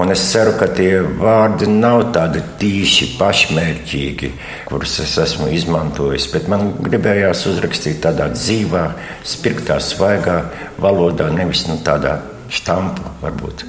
Un 0.00 0.08
es 0.14 0.22
ceru, 0.32 0.54
ka 0.56 0.70
tie 0.72 1.02
vārdi 1.02 1.68
nav 1.68 2.06
tādi 2.14 2.40
tīši 2.60 3.10
pašmērķīgi, 3.18 4.30
kurus 4.70 4.96
es 5.04 5.12
esmu 5.20 5.50
izmantojis. 5.52 6.30
Bet 6.32 6.48
man 6.48 6.72
gribējās 6.80 7.44
uzrakstīt 7.50 8.00
tādā 8.06 8.30
dzīvā, 8.32 8.86
spirtā, 9.28 9.76
svaigā 9.84 10.38
valodā, 10.80 11.28
nevis 11.34 11.66
nu, 11.68 11.76
tādā 11.84 12.16
štampu, 12.52 13.04
varbūt 13.20 13.66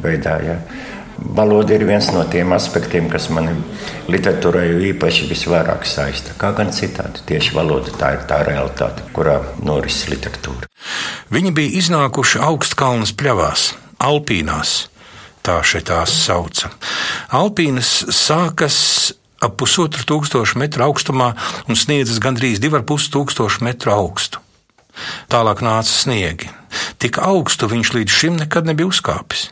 veidā. 0.00 0.38
Ja. 0.46 0.56
Valoda 1.20 1.74
ir 1.76 1.84
viens 1.84 2.06
no 2.14 2.22
tiem 2.32 2.52
aspektiem, 2.56 3.10
kas 3.12 3.28
man 3.34 3.52
literatūrai 4.10 4.66
īpaši 4.90 5.28
visvairāk 5.30 5.84
saista. 5.88 6.32
Kā 6.40 6.54
gan 6.56 6.72
citādi, 6.74 7.22
tieši 7.28 7.54
valoda 7.56 7.92
tā 8.00 8.14
ir 8.16 8.24
tā 8.30 8.40
realitāte, 8.46 9.04
kurā 9.16 9.38
norises 9.62 10.08
literatūra. 10.12 10.70
Viņi 11.30 11.52
bija 11.54 11.76
iznākuši 11.82 12.40
augstkalnas 12.48 13.12
pļavās, 13.14 13.70
Alpīnās 14.00 14.86
tā 15.44 15.58
šeit 15.64 15.88
tās 15.90 16.12
sauca. 16.24 16.70
Alpīnas 17.36 17.90
sākas 18.16 18.78
ap 19.40 19.56
pusotru 19.60 20.04
tūkstošu 20.08 20.60
metru 20.60 20.84
augstumā 20.88 21.32
un 21.68 21.78
sniedzas 21.78 22.20
gandrīz 22.22 22.60
divu 22.60 22.80
ar 22.80 22.84
pus 22.88 23.08
tūkstošu 23.12 23.64
metru 23.64 23.92
augstu. 23.94 24.40
Tālāk 25.32 25.62
nāca 25.64 25.88
sniegi. 25.92 26.50
Tik 27.00 27.20
augstu 27.24 27.70
viņš 27.70 27.94
līdz 27.96 28.18
šim 28.20 28.36
nekad 28.40 28.68
nebija 28.68 28.90
uzkāpis. 28.90 29.48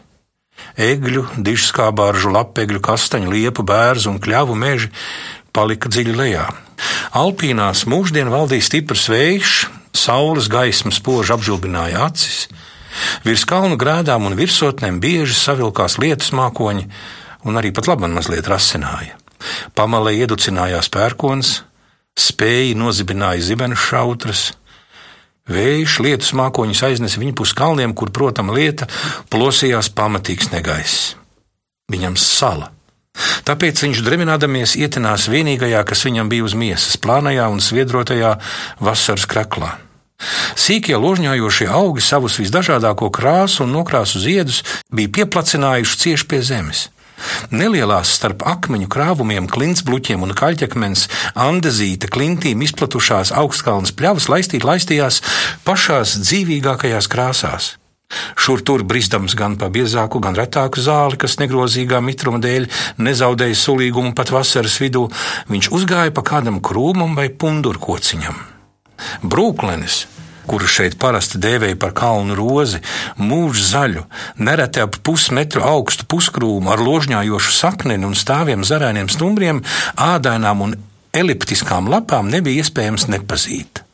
Egļu, 0.79 1.25
dižskābāržu, 1.43 2.31
lapegļu, 2.37 2.81
kastaņu, 2.85 3.33
liepu, 3.35 3.65
bērzu 3.67 4.13
un 4.13 4.23
kļavu 4.23 4.55
meži 4.59 4.93
palika 5.53 5.91
dziļi 5.91 6.15
lejā. 6.15 6.47
Alpīnās 7.19 7.83
mūždien 7.91 8.31
valdīja 8.31 8.69
stiprs 8.69 9.09
vējš, 9.11 9.59
saules 9.97 10.47
gaisma 10.53 10.95
spoži 10.95 11.35
apžilbināja 11.35 12.07
acis, 12.07 12.47
Virs 13.27 13.45
kalnu 13.49 13.79
grēdām 13.81 14.27
un 14.29 14.37
virsotnēm 14.39 15.01
bieži 15.03 15.37
savilkās 15.37 15.99
lietus 16.03 16.33
mākoņi, 16.37 16.89
un 17.47 17.61
arī 17.61 17.73
pat 17.75 17.91
labi 17.91 18.11
mazliet 18.13 18.49
rasināja. 18.51 19.19
Pamalē 19.79 20.17
ieducinājās 20.19 20.91
pērkons, 20.93 21.53
spēji 22.19 22.75
nozibināja 22.79 23.45
zibenu 23.51 23.79
šautras. 23.79 24.51
Vējš 25.49 25.99
lietus 26.05 26.35
mākoņus 26.37 26.83
aiznesa 26.91 27.21
viņa 27.21 27.37
pus 27.39 27.55
kalniem, 27.57 27.95
kur, 27.97 28.13
protams, 28.13 28.53
lieta 28.53 28.89
plosījās 29.33 29.89
pamatīgs 29.97 30.53
negaiss. 30.53 31.15
Viņam 31.89 32.19
sala. 32.21 32.73
Tāpēc 33.49 33.81
viņš 33.83 34.05
dreminēdamies 34.07 34.77
ietinās 34.79 35.27
vienīgajā, 35.33 35.81
kas 35.89 36.05
viņam 36.07 36.29
bija 36.31 36.47
uz 36.47 36.55
miesas, 36.55 36.99
plānajā 37.01 37.49
un 37.51 37.63
sviedrotajā 37.65 38.37
vasaras 38.85 39.27
kraklā. 39.27 39.75
Sīkie 40.59 40.97
ložņājošie 40.99 41.69
augi 41.71 42.03
savus 42.03 42.39
visdažādāko 42.43 43.09
krāsu 43.15 43.65
un 43.65 43.75
nokrāsu 43.77 44.21
ziedus 44.23 44.65
bija 44.91 45.13
pieplacinājuši 45.21 46.01
cieši 46.05 46.27
pie 46.31 46.41
zemes. 46.43 46.89
Nelielās 47.51 48.13
starp 48.19 48.45
akmeņu 48.47 48.89
krāvumiem, 48.93 49.49
klintsbluķiem 49.51 50.23
un 50.27 50.35
kaļķakmens 50.39 51.09
andezīta 51.39 52.11
klintīm 52.13 52.63
izplatušās 52.67 53.35
augstkalnas 53.43 53.95
pļavas 53.97 54.31
laistīt 54.33 54.67
laistījās 54.69 55.23
pašās 55.67 56.19
dzīvīgākajās 56.23 57.11
krāsās. 57.11 57.77
Šur 58.41 58.63
tur 58.65 58.85
brizdams 58.89 59.35
gan 59.37 59.59
pa 59.61 59.69
biezāku, 59.73 60.21
gan 60.25 60.37
retāku 60.39 60.81
zāli, 60.81 61.19
kas 61.21 61.37
negrozīgā 61.43 62.01
mitruma 62.05 62.41
dēļ 62.41 62.69
nezaudēja 63.05 63.59
sulīgumu 63.61 64.15
pat 64.17 64.33
vasaras 64.33 64.79
vidū, 64.81 65.09
viņš 65.53 65.69
uzgāja 65.77 66.15
pa 66.17 66.25
kādam 66.25 66.63
krūmam 66.65 67.13
vai 67.19 67.29
pundurkociņam. 67.29 68.41
Brūklenis, 69.29 70.07
kuru 70.49 70.69
šeit 70.71 70.99
parasti 71.01 71.41
dēvēja 71.43 71.79
par 71.81 71.95
kalnu 71.97 72.37
rozi, 72.39 72.81
mūža 73.21 73.67
zaļu, 73.73 74.05
nereti 74.41 74.83
ap 74.85 75.01
pusmetru 75.05 75.65
augstu 75.67 76.09
puskrūmu 76.11 76.73
ar 76.73 76.83
ložņājošu 76.85 77.57
sakneni 77.59 78.09
un 78.09 78.17
stāviem 78.19 78.65
zarēniem 78.67 79.11
stumbriem, 79.13 79.63
ādainām 79.95 80.65
un 80.69 80.79
eliptiskām 81.17 81.91
lapām 81.93 82.33
nebija 82.33 82.65
iespējams 82.65 83.09
nepazīt. 83.13 83.85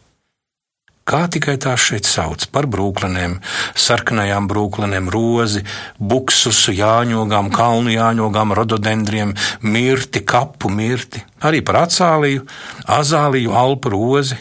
Kā 1.04 1.26
tikai 1.28 1.58
tās 1.60 1.82
šeit 1.84 2.06
sauc 2.08 2.46
par 2.48 2.64
brūklenēm, 2.72 3.34
sarkanajām 3.76 4.46
brūklenēm, 4.48 5.10
rozi, 5.12 5.60
buksusu, 6.00 6.72
jāņogām, 6.72 7.50
kalnu 7.52 7.92
jāņogām, 7.92 8.54
rododendriem, 8.56 9.34
mirti, 9.60 10.22
kapu 10.24 10.72
mirti, 10.72 11.20
arī 11.44 11.60
par 11.60 11.82
acāliju, 11.82 12.46
azāliju, 12.88 13.52
alpu 13.52 13.92
rozi, 13.92 14.40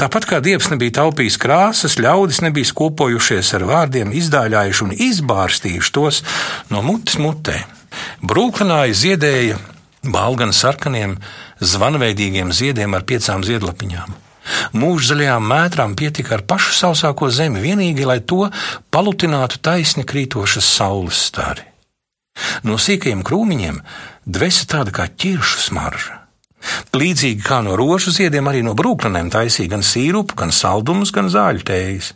Tāpat 0.00 0.26
kā 0.30 0.40
dievs 0.44 0.70
nebija 0.72 1.00
taupījis 1.00 1.38
krāsas, 1.40 1.98
ļaudis 2.00 2.42
nebija 2.44 2.74
kopojušies 2.78 3.54
ar 3.58 3.66
vārdiem, 3.68 4.12
izdāļājuši 4.14 4.84
un 4.86 4.96
izbārstījuši 5.10 5.94
tos 5.94 6.22
no 6.70 6.82
mutes 6.86 7.18
mutē. 7.22 7.62
Brūklināja 8.22 8.94
ziedēja 8.98 9.58
balgan 10.04 10.52
sarkaniem, 10.52 11.16
zvanveidīgiem 11.62 12.52
ziediem 12.52 12.94
ar 12.96 13.06
piecām 13.08 13.44
ziedlapiņām. 13.46 14.20
Mūžzaļajām 14.76 15.46
mētrām 15.48 15.94
pietika 15.96 16.36
ar 16.36 16.42
pašu 16.48 16.74
sausāko 16.76 17.30
zemi, 17.32 17.62
vienīgi 17.64 18.04
lai 18.04 18.18
to 18.20 18.50
palutinātu 18.92 19.62
taisni 19.64 20.04
krītošas 20.04 20.68
saules 20.76 21.22
stari. 21.30 21.64
No 22.66 22.76
sīkajiem 22.80 23.22
krūmiņiem 23.24 23.80
dvēsa 24.26 24.68
tāda 24.74 24.92
kā 24.94 25.08
ķiršu 25.08 25.64
smarža. 25.68 26.13
Līdzīgi 26.96 27.42
kā 27.44 27.60
no 27.66 27.76
rožu 27.76 28.12
ziediem, 28.14 28.48
arī 28.48 28.62
no 28.64 28.74
brūklinēm 28.78 29.30
taisīja 29.34 29.74
gan 29.74 29.84
sīrupu, 29.84 30.36
gan 30.38 30.52
saldumus, 30.54 31.12
gan 31.14 31.30
zāļu 31.32 31.64
tējas. 31.68 32.12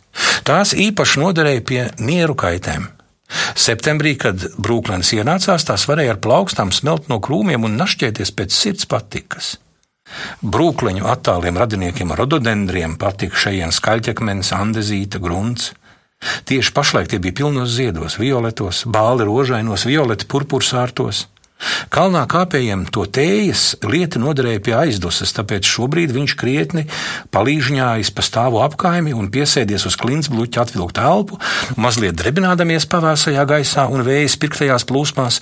Tās 0.47 0.73
īpaši 0.73 1.21
noderēja 1.21 1.65
pie 1.65 1.81
nieru 2.01 2.37
kaitēm. 2.39 2.87
Septembrī, 3.59 4.15
kad 4.17 4.41
brūklēns 4.57 5.13
ienācās, 5.13 5.65
tās 5.67 5.85
varēja 5.89 6.15
ar 6.15 6.21
plaukstām 6.23 6.73
smelt 6.73 7.09
no 7.11 7.19
krūmiem 7.21 7.67
un 7.67 7.77
našķēties 7.77 8.33
pēc 8.33 8.55
sirds 8.55 8.89
patikas. 8.89 9.57
Brūkleņu 10.41 11.05
attāliem 11.05 11.59
radiniekiem 11.61 12.15
rododendriem 12.17 12.95
patika 12.97 13.37
šajien 13.37 13.73
skaļķekmenis, 13.75 14.53
andezīta, 14.57 15.21
grunts. 15.21 15.73
Tieši 16.49 16.73
pašlaik 16.75 17.11
tie 17.11 17.19
bija 17.21 17.37
pilnos 17.43 17.69
ziedos, 17.77 18.17
violetos, 18.19 18.83
bāli 18.89 19.27
rožainos, 19.29 19.85
violeti 19.87 20.27
purpursārtos. 20.27 21.27
Kalnā 21.91 22.21
kāpējiem 22.31 22.85
to 22.93 23.03
tējas 23.03 23.73
lieta 23.83 24.21
noderēja 24.21 24.61
pie 24.63 24.75
aizdusas, 24.77 25.33
tāpēc 25.35 25.67
šobrīd 25.67 26.13
viņš 26.15 26.35
krietni 26.39 26.85
palīžņājas 27.35 28.13
pa 28.15 28.25
stāvu 28.25 28.61
apkaimi 28.63 29.15
un 29.15 29.27
piesēdies 29.33 29.87
uz 29.89 29.97
klints 29.99 30.31
bluķa 30.31 30.63
atvilkt 30.63 31.01
elpu, 31.03 31.39
mazliet 31.75 32.15
drebinādamies 32.19 32.87
pavēsajā 32.91 33.47
gaisā 33.49 33.89
un 33.91 34.05
vējas 34.07 34.39
pirktajās 34.39 34.87
plūsmās, 34.87 35.41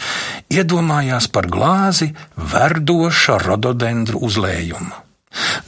iedomājās 0.53 1.29
par 1.29 1.49
glāzi 1.53 2.13
verdoša 2.37 3.37
rododendru 3.45 4.23
uzlējumu. 4.25 5.03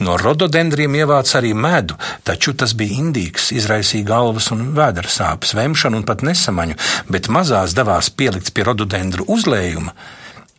No 0.02 0.16
rododendriem 0.18 0.96
ievāca 0.98 1.36
arī 1.38 1.52
medu, 1.54 1.94
taču 2.26 2.56
tas 2.58 2.72
bija 2.74 2.96
indīgs, 3.02 3.50
izraisīja 3.54 4.08
galvas 4.08 4.48
un 4.54 4.72
vēdera 4.74 5.10
sāpes, 5.12 5.52
vemšanu 5.54 6.00
un 6.00 6.06
pat 6.08 6.24
nesamaņu, 6.26 6.78
bet 7.12 7.30
mazās 7.30 7.76
devās 7.76 8.10
pielikts 8.10 8.54
pie 8.56 8.66
rododendru 8.66 9.28
uzlējuma, 9.30 9.94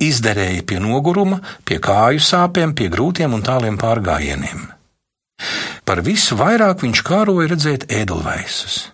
izderēja 0.01 0.63
pie 0.67 0.79
noguruma, 0.83 1.39
pie 1.65 1.79
kāju 1.83 2.21
sāpēm, 2.23 2.75
pie 2.77 2.89
grūtiem 2.93 3.33
un 3.37 3.43
tāliem 3.45 3.77
pārgājieniem. 3.81 4.67
Par 5.85 6.01
visu 6.05 6.37
vairāk 6.37 6.83
viņš 6.85 7.01
kāroja 7.05 7.49
redzēt 7.51 7.87
ēdelvaisus. 7.91 8.91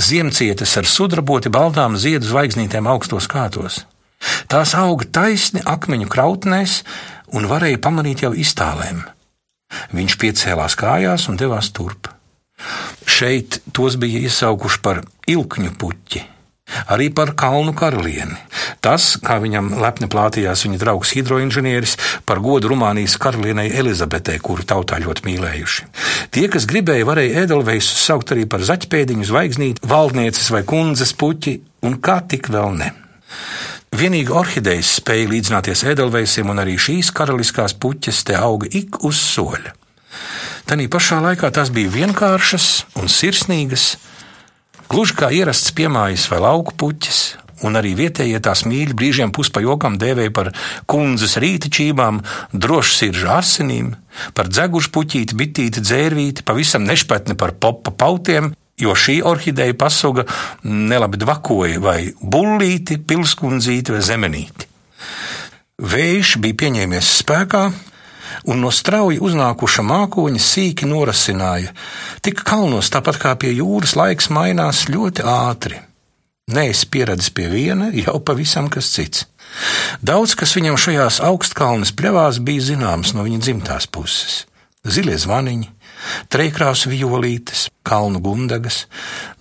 Ziemcietes 0.00 0.72
ar 0.80 0.88
sudraboti 0.88 1.52
baltām 1.52 1.96
ziedu 2.00 2.30
zvaigznītēm 2.30 2.88
augstos 2.88 3.28
kātos. 3.28 3.84
Tās 4.48 4.72
auga 4.76 5.06
taisni 5.12 5.60
akmeņu 5.64 6.08
krautnēs 6.12 6.80
un 7.36 7.48
varēja 7.50 7.80
pamanīt 7.84 8.24
jau 8.24 8.32
iztālēm. 8.36 9.04
Viņš 9.94 10.16
piecēlās 10.20 10.76
kājās 10.80 11.28
un 11.30 11.38
devās 11.40 11.70
turp. 11.76 12.10
Šeit 13.08 13.60
tos 13.76 13.96
bija 14.00 14.24
iesaukuši 14.26 14.82
par 14.84 15.04
ilkņu 15.30 15.76
puķi 15.80 16.24
arī 16.90 17.08
par 17.14 17.34
kalnu 17.38 17.74
karalieni. 17.76 18.36
Tas, 18.84 19.14
kā 19.20 19.38
viņam 19.42 19.74
lepni 19.82 20.08
plātījās 20.10 20.64
viņa 20.66 20.80
draugs 20.80 21.12
hidroinženieris, 21.16 21.96
par 22.28 22.40
godu 22.44 22.70
Rumānijas 22.72 23.18
karalienei 23.20 23.72
Elizabetei, 23.80 24.38
kuru 24.42 24.64
tautā 24.66 25.00
ļoti 25.02 25.26
mīlējuši. 25.26 25.88
Tie, 26.34 26.46
kas 26.52 26.68
gribēja, 26.70 27.08
varēja 27.08 27.44
ēdelveisus 27.44 28.06
saukt 28.06 28.32
arī 28.34 28.46
par 28.50 28.64
zaķpēdiņu, 28.66 29.28
zvaigznīti, 29.28 29.84
valdnieces 29.90 30.50
vai 30.54 30.64
kundzes 30.68 31.12
puķi, 31.18 31.58
un 31.86 32.00
kā 32.02 32.20
tik 32.30 32.50
vēl 32.52 32.76
ne. 32.80 32.92
Vienīgi 33.90 34.30
orhidejas 34.30 34.94
spēja 35.00 35.26
līdzināties 35.32 35.82
ēdelveisiem, 35.90 36.50
un 36.52 36.62
arī 36.62 36.76
šīs 36.78 37.10
karaliskās 37.16 37.74
puķes 37.74 38.22
te 38.28 38.36
auga 38.38 38.70
ik 38.70 39.00
uz 39.04 39.18
soļa. 39.18 39.74
Tanī 40.70 40.86
pašā 40.86 41.18
laikā 41.24 41.50
tās 41.50 41.72
bija 41.74 41.90
vienkāršas 41.90 42.66
un 43.00 43.10
sirsnīgas, 43.10 43.96
Gluži 44.90 45.14
kā 45.14 45.28
ierasts 45.30 45.70
piemājas 45.78 46.24
vai 46.32 46.40
lauku 46.42 46.74
puķis, 46.74 47.18
un 47.62 47.78
arī 47.78 47.92
vietējie 47.94 48.40
tās 48.42 48.64
mīļi 48.66 48.96
brīžiem 48.98 49.30
puspajokam 49.30 49.94
dēvēja 50.02 50.32
par 50.34 50.48
kundzes 50.90 51.36
rītačībām, 51.38 52.18
drošsirdžu 52.50 53.28
asinīm, 53.30 53.92
par 54.34 54.50
dzegušu 54.50 54.90
puķīti, 54.96 55.36
bitīti, 55.38 55.84
dzērvīti, 55.84 56.42
pavisam 56.42 56.82
nešpatni 56.88 57.38
par 57.38 57.54
popa 57.62 57.94
pautiem, 57.94 58.50
jo 58.82 58.96
šī 58.98 59.20
orhideja 59.30 59.76
pasuga 59.78 60.24
nelabi 60.66 61.22
dvakoja 61.22 61.78
vai 61.84 62.00
bullīti, 62.18 62.98
pilskundzīti 62.98 63.94
vai 63.94 64.02
zemenīti. 64.02 64.66
Vējš 65.80 66.34
bija 66.42 66.58
pieņēmies 66.64 67.14
spēkā, 67.20 67.62
un 68.48 68.62
no 68.64 68.70
strauji 68.74 69.20
uznākuša 69.22 69.84
mākoņa 69.86 70.42
sīki 70.42 70.88
norasināja. 70.90 71.74
Tik 72.24 72.44
kalnos, 72.46 72.90
tāpat 72.92 73.20
kā 73.22 73.34
pie 73.40 73.54
jūras, 73.56 73.96
laiks 73.98 74.30
mainās 74.32 74.86
ļoti 74.92 75.26
ātri. 75.26 75.80
Nē, 76.50 76.70
es 76.72 76.84
pieredzēju 76.84 77.34
pie 77.36 77.48
viena, 77.52 77.90
jau 77.94 78.18
pavisam 78.26 78.70
kas 78.72 78.90
cits. 78.90 79.26
Daudz 80.02 80.36
kas 80.38 80.54
viņam 80.56 80.78
šajās 80.78 81.20
augstkalnes 81.26 81.92
pļavās 81.98 82.40
bija 82.42 82.70
zināms 82.72 83.14
no 83.14 83.26
viņa 83.26 83.42
dzimtās 83.44 83.86
puses. 83.90 84.44
Zilie 84.86 85.18
zvaniņi, 85.20 85.68
Trejkrāsu 86.32 86.90
violītes, 86.92 87.68
kalnu 87.86 88.20
gundagas, 88.22 88.84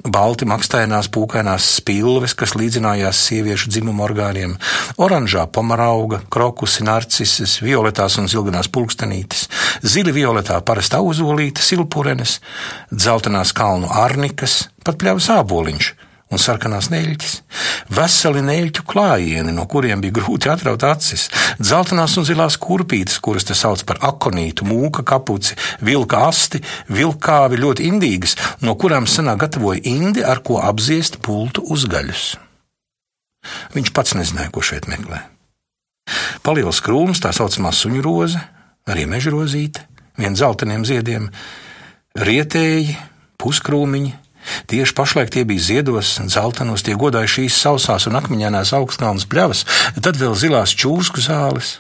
balti 0.04 0.48
makstainās 0.50 1.10
pūkainās 1.14 1.68
spilves, 1.80 2.36
kas 2.38 2.56
līdzinājās 2.60 3.22
sieviešu 3.30 3.72
dzimumu 3.74 4.06
orgāniem, 4.08 4.58
oranžā 4.98 5.46
pomarauga, 5.54 6.22
krokusi, 6.32 6.84
narcises, 6.88 7.60
violetās 7.64 8.18
un 8.22 8.30
zilganās 8.32 8.72
pulkstenītes, 8.74 9.48
zili 9.84 10.16
violetā 10.16 10.60
parasta 10.66 11.04
uzolīte, 11.06 11.64
silpurenes, 11.64 12.40
dzeltenās 12.92 13.56
kalnu 13.56 13.92
arnikas, 14.04 14.66
pat 14.84 15.02
pļavas 15.02 15.32
āboliņš 15.40 15.96
un 16.30 16.42
sarkanās 16.42 16.90
neļķis, 16.94 17.36
veseli 17.94 18.44
neļķu 18.46 18.84
klājieni, 18.90 19.54
no 19.56 19.66
kuriem 19.70 20.02
bija 20.04 20.20
grūti 20.20 20.52
atraut 20.52 20.84
acis, 20.86 21.28
dzeltenās 21.58 22.18
un 22.22 22.28
zilās 22.28 22.58
kurpītes, 22.62 23.18
kuras 23.24 23.48
te 23.50 23.58
sauc 23.58 23.82
par 23.90 24.02
akonītu, 24.12 24.68
mūka 24.70 25.04
kapuci, 25.08 25.58
vilka 25.82 26.22
asti, 26.28 26.62
vilkāvi 26.94 27.62
ļoti 27.64 27.90
indīgas, 27.90 28.38
no 28.62 28.78
kurām 28.78 29.10
senā 29.10 29.36
gatavoja 29.42 29.82
indi, 29.90 30.24
ar 30.24 30.44
ko 30.46 30.62
apziest 30.62 31.18
pultu 31.26 31.66
uzgaļus. 31.66 32.30
Viņš 33.74 33.94
pats 33.96 34.16
nezināja, 34.20 34.54
ko 34.54 34.62
šeit 34.66 34.90
meklē. 34.92 35.24
Paliels 36.46 36.82
krūms, 36.86 37.22
tā 37.24 37.34
saucamā 37.36 37.72
suņu 37.74 38.02
roze, 38.06 38.42
arī 38.90 39.06
mežrozīte, 39.10 39.86
viens 40.20 40.42
zeltainiem 40.42 40.86
ziediem, 40.86 41.30
rietēji, 42.18 42.98
puskrūmiņi, 43.40 44.14
Tieši 44.70 44.96
pašlaik 44.98 45.32
tie 45.34 45.46
bija 45.48 45.66
ziedos, 45.66 46.16
zeltainos, 46.32 46.84
tie 46.86 46.98
godāja 47.00 47.30
šīs 47.40 47.60
sausās 47.60 48.08
un 48.10 48.18
akmeņainās 48.20 48.74
augstkalnas 48.78 49.28
pļavas, 49.30 49.66
tad 50.02 50.20
vēl 50.20 50.36
zilās 50.40 50.76
čūsku 50.78 51.24
zāles. 51.24 51.78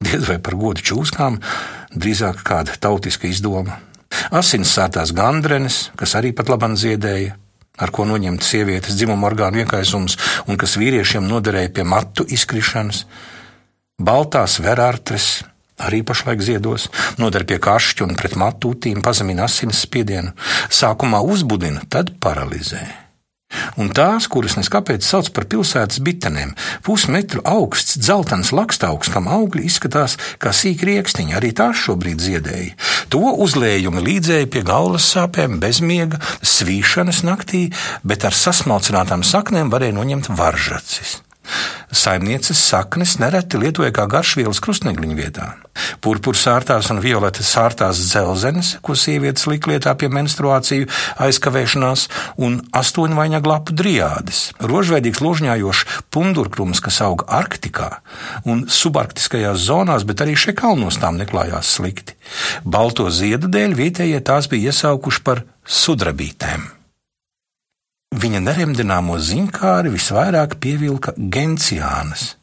Diez 0.00 0.24
vai 0.28 0.38
par 0.40 0.56
godu 0.56 0.80
čūskām, 0.80 1.38
drīzāk 1.92 2.40
kāda 2.46 2.76
tautiska 2.80 3.28
izdoma. 3.28 3.80
Asins 4.32 4.72
sārtās 4.72 5.12
gandrenes, 5.14 5.90
kas 5.98 6.16
arī 6.18 6.32
pat 6.36 6.48
labam 6.50 6.76
ziedēja, 6.78 7.36
ar 7.80 7.92
ko 7.94 8.06
noņemt 8.08 8.44
sievietes 8.44 8.96
dzimuma 8.98 9.28
orgānu 9.30 9.62
iekaisums 9.62 10.16
un 10.48 10.58
kas 10.60 10.76
vīriešiem 10.80 11.28
noderēja 11.28 11.72
pie 11.76 11.84
matu 11.88 12.26
izkrišanas, 12.28 13.04
baltās 14.00 14.58
verārtres, 14.64 15.30
arī 15.86 16.02
pašlaik 16.06 16.42
ziedos, 16.44 16.88
noder 17.20 17.46
pie 17.48 17.60
kašķa 17.62 18.08
un 18.08 18.16
pret 18.18 18.38
matu 18.40 18.74
utīm 18.74 19.04
pazemina 19.04 19.48
asins 19.48 19.84
spiedienu, 19.86 20.34
sākumā 20.68 21.22
uzbudina, 21.24 21.84
tad 21.88 22.16
paralizē. 22.22 22.82
Un 23.82 23.88
tās, 23.94 24.28
kuras 24.30 24.54
neskapēc 24.58 25.02
sauc 25.02 25.30
par 25.34 25.46
pilsētas 25.50 25.98
bitenēm, 26.06 26.52
pusmetru 26.86 27.42
augsts, 27.48 27.96
dzeltens 27.98 28.52
lakstaugs, 28.54 29.10
kam 29.10 29.26
augļi 29.30 29.64
izskatās 29.66 30.16
kā 30.42 30.52
sīki 30.54 30.86
riekstiņi, 30.86 31.34
arī 31.38 31.50
tās 31.58 31.80
šobrīd 31.82 32.22
ziedēja. 32.22 32.76
To 33.10 33.34
uzlējumi 33.46 34.04
līdzēja 34.06 34.50
pie 34.54 34.62
galvas 34.66 35.08
sāpēm, 35.16 35.58
bezmiega, 35.62 36.20
svīšanas 36.46 37.24
naktī, 37.26 37.66
bet 38.06 38.28
ar 38.28 38.38
sasmalcinātām 38.38 39.26
saknēm 39.26 39.74
varēja 39.74 39.98
noņemt 39.98 40.30
varžacis. 40.38 41.18
Saimnieces 41.90 42.60
saknes 42.70 43.16
nereti 43.20 43.58
lietoja 43.60 43.90
kā 43.94 44.06
garšvielas 44.10 44.60
krustnegliņu 44.62 45.18
vietā. 45.18 45.48
Purpurs 46.04 46.42
sārtās 46.44 46.90
un 46.92 47.00
violetas 47.02 47.50
sārtās 47.50 48.00
dzelzenes, 48.02 48.76
ko 48.84 48.96
sievietes 48.98 49.46
lika 49.50 49.72
lietā 49.72 49.94
pie 49.98 50.10
menstruāciju 50.12 50.88
aizkavēšanās, 51.26 52.06
un 52.42 52.60
astoņvainagu 52.76 53.50
lapu 53.50 53.76
driādes, 53.76 54.50
rožveidīgs 54.60 55.22
ložņājošs 55.24 56.00
pundurkrums, 56.14 56.82
kas 56.84 57.00
auga 57.06 57.28
Arktikā 57.40 57.90
un 58.48 58.66
subarktiskajās 58.70 59.62
zonās, 59.68 60.06
bet 60.08 60.24
arī 60.24 60.36
šeit 60.38 60.58
kalnos 60.60 61.00
tām 61.02 61.20
neklājās 61.20 61.76
slikti. 61.78 62.18
Balto 62.64 63.08
ziedu 63.10 63.50
dēļ 63.50 63.78
vietējie 63.78 64.20
tās 64.26 64.50
bija 64.50 64.70
iesaukuši 64.70 65.26
par 65.26 65.44
sudrabītēm. 65.66 66.79
Viņa 68.20 68.40
neremdināmo 68.44 69.16
zinkāri 69.22 69.88
visvairāk 69.94 70.58
pievilka 70.60 71.14
genciānas. 71.16 72.34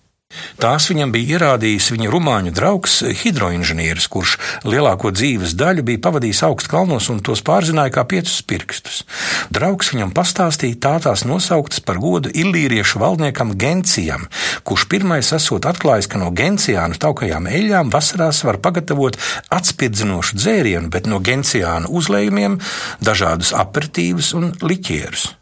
Tās 0.57 0.87
viņam 0.89 1.11
bija 1.13 1.37
ierādījis 1.37 1.91
viņa 1.93 2.09
rumāņu 2.11 2.51
draugs, 2.55 2.95
hidroinženieris, 3.21 4.07
kurš 4.11 4.33
lielāko 4.65 5.11
dzīves 5.13 5.53
daļu 5.59 5.85
bija 5.85 6.01
pavadījis 6.07 6.41
augstkalnos 6.49 7.11
un 7.13 7.21
tos 7.23 7.43
pārzināja 7.45 7.93
kā 7.93 8.03
piecus 8.09 8.41
pirkstus. 8.49 9.03
Draugs 9.53 9.93
viņam 9.93 10.11
pastāstīja 10.17 10.81
tā 10.83 10.95
tās 11.05 11.27
nosauktas 11.29 11.83
par 11.85 12.01
godu 12.01 12.33
illīriešu 12.33 13.03
valdniekam 13.05 13.53
Gencijam, 13.61 14.27
kurš 14.65 14.89
pirmais 14.91 15.31
esot 15.37 15.69
atklājis, 15.69 16.09
ka 16.09 16.21
no 16.21 16.33
genciānu 16.33 16.97
taukajām 17.05 17.47
eļļām 17.53 17.93
vasarās 17.93 18.43
var 18.49 18.59
pagatavot 18.65 19.21
atspirdzinošu 19.53 20.41
dzērienu, 20.41 20.89
bet 20.91 21.05
no 21.05 21.21
genciānu 21.21 21.93
uzlējumiem 22.01 22.61
dažādus 22.99 23.53
aperitīvus 23.55 24.33
un 24.37 24.55
liķierus. 24.65 25.36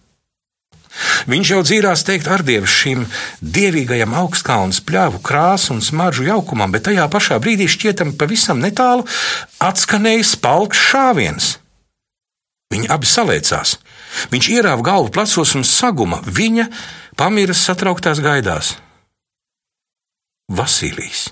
Viņš 1.28 1.52
jau 1.52 1.62
dzīvās 1.66 2.06
teikt 2.08 2.30
ar 2.32 2.44
dievu 2.46 2.70
šim 2.70 3.04
dievīgajam 3.42 4.16
augstkalnu 4.16 4.84
pļāvu 4.88 5.22
krāsu 5.26 5.74
un 5.76 5.84
smaržu 5.84 6.28
jaukumam, 6.28 6.72
bet 6.72 6.88
tajā 6.88 7.08
pašā 7.12 7.40
brīdī 7.44 7.68
šķietam 7.72 8.16
pavisam 8.20 8.62
netālu 8.64 9.06
atskanēja 9.64 10.28
spalks 10.36 10.82
šāviens. 10.92 11.52
Viņi 12.74 12.90
abi 12.92 13.10
saliecās. 13.10 13.78
Viņš 14.32 14.50
ierāva 14.56 14.84
galvu 14.86 15.12
plecos 15.14 15.54
un 15.58 15.64
saguma. 15.68 16.22
Viņa 16.26 16.70
pamiras 17.20 17.62
satrauktās 17.68 18.22
gaidās. 18.24 18.76
Vasilijs. 20.50 21.30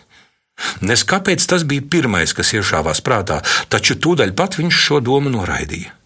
Nes 0.85 1.01
kāpēc 1.07 1.43
tas 1.49 1.65
bija 1.65 1.83
pirmais, 1.89 2.33
kas 2.35 2.53
iešāvās 2.53 3.01
prātā, 3.05 3.41
taču 3.73 3.97
tūdaļ 3.97 4.35
pat 4.37 4.59
viņš 4.59 4.79
šo 4.85 5.01
domu 5.03 5.33
noraidīja. 5.33 6.02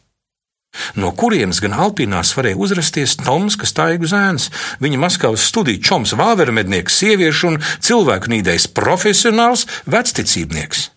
No 0.97 1.12
kurienes 1.17 1.62
gan 1.63 1.75
Alpīnās 1.77 2.34
varēja 2.38 2.60
uzrasties 2.62 3.15
Toms, 3.21 3.58
kas 3.60 3.73
taigu 3.77 4.10
zēns, 4.10 4.49
viņa 4.84 4.99
Maskavas 5.01 5.45
studiju 5.49 5.82
čoms, 5.84 6.13
vāvermednieks, 6.17 6.99
sieviešu 7.01 7.53
un 7.53 7.60
cilvēku 7.80 8.32
nīdējs 8.34 8.69
profesionāls 8.77 9.65
vecticībnieks? 9.89 10.89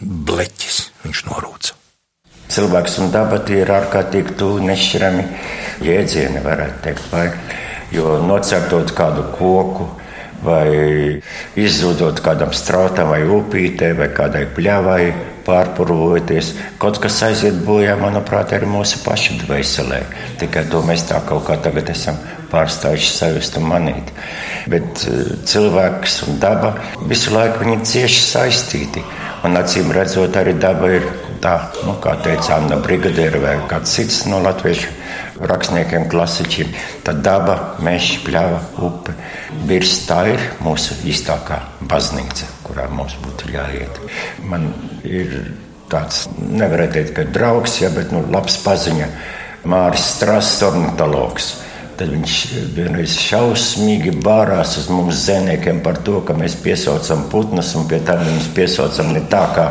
Bleķis, 0.00 0.80
viņš 1.04 1.22
norūca. 1.28 1.76
Cilvēks 2.50 2.96
un 3.02 3.12
daba 3.14 3.38
tie 3.46 3.60
ir 3.62 3.70
ārkārtīgi 3.70 4.34
tuvu 4.40 4.64
nešķirami 4.66 5.26
jēdzieni, 5.86 6.40
varētu 6.42 6.80
teikt, 6.86 7.04
vai, 7.12 7.28
jo 7.94 8.16
nocērtot 8.26 8.90
kādu 8.96 9.28
koku, 9.36 9.86
vai 10.42 11.20
izzudot 11.60 12.18
kādam 12.24 12.54
strautam, 12.56 13.12
vai 13.12 13.22
upītē, 13.28 13.92
vai 13.98 14.08
kādai 14.16 14.46
pļavai, 14.56 15.04
pārpurvojoties. 15.50 16.54
Kaut 16.80 17.00
kas 17.02 17.20
aiziet 17.26 17.58
bojā, 17.66 17.96
manuprāt, 18.00 18.54
arī 18.54 18.68
mūsu 18.70 19.02
pašu 19.04 19.40
dvēselē. 19.42 20.04
Tikai 20.40 20.68
to 20.70 20.82
mēs 20.86 21.08
tā 21.10 21.20
kaut 21.26 21.48
kā 21.48 21.58
tagad 21.64 21.90
esam 21.92 22.20
pārstājuši 22.50 23.10
sajust 23.14 23.58
un 23.60 23.68
manīt. 23.70 24.12
Bet 24.70 25.04
eh, 25.08 25.34
cilvēks 25.50 26.22
un 26.28 26.38
daba 26.42 26.74
visu 27.10 27.34
laiku 27.34 27.66
ir 27.66 27.82
cieši 27.86 28.22
saistīti. 28.26 29.04
Un 29.46 29.56
acīm 29.56 29.88
redzot, 29.96 30.36
arī 30.36 30.52
daba 30.60 30.90
ir 30.92 31.06
tā, 31.40 31.54
nu, 31.86 31.94
kā 32.02 32.12
teica 32.20 32.58
Anna 32.58 32.76
Brigadiera 32.82 33.40
vai 33.40 33.54
kāds 33.70 33.94
cits 33.96 34.26
no 34.28 34.42
latviešu 34.44 34.90
rakstniekiem, 35.48 36.04
klasiķiem. 36.12 36.74
Tad 37.06 37.22
daba, 37.24 37.56
meža, 37.84 38.20
pļava, 38.26 38.60
upe. 38.84 39.14
Birs 39.68 40.02
tā 40.08 40.22
ir 40.34 40.44
mūsu 40.64 40.98
īstākā 41.08 41.62
baznīca, 41.88 42.48
kurā 42.66 42.88
mums 42.92 43.16
būtu 43.24 43.54
jāiet. 43.54 44.02
Man 44.44 44.68
ir 45.08 45.34
tāds, 45.90 46.26
nevarētu 46.38 46.96
teikt, 46.98 47.14
ka 47.16 47.26
draugs, 47.34 47.80
ja, 47.82 47.90
bet 47.94 48.12
nu, 48.14 48.22
labs 48.30 48.60
paziņa 48.64 49.08
Māris 49.70 50.06
Strasts, 50.14 50.62
ornitologs. 50.66 51.54
Tad 52.00 52.14
viņš 52.14 52.34
vienreiz 52.72 53.12
šausmīgi 53.20 54.14
bārās 54.24 54.78
uz 54.80 54.86
mums 54.88 55.18
zēniekiem 55.26 55.82
par 55.84 55.98
to, 56.06 56.22
ka 56.24 56.32
mēs 56.32 56.54
piesaucam 56.62 57.26
putnus 57.32 57.74
un 57.76 57.84
pie 57.90 57.98
tam 58.06 58.22
mēs 58.24 58.48
piesaucam 58.56 59.12
ne 59.12 59.20
tā, 59.28 59.42
kā 59.52 59.66